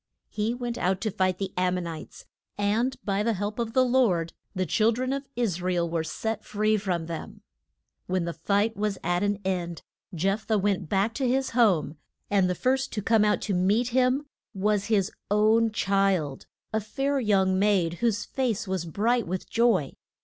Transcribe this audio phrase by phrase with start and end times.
[0.29, 2.25] He went out to fight the Am mon ites,
[2.57, 6.03] and by the help of the Lord the chil dren of Is ra el were
[6.03, 7.41] set free from them.
[8.07, 8.33] [Illustration: JEPH THAH AND HIS DAUGH TER.] When the
[8.73, 9.81] fight was at an end
[10.15, 11.97] Jeph thah went back to his home,
[12.31, 14.25] and the first to come out to meet him
[14.55, 19.93] was his own child, a fair young maid, whose face was bright with joy.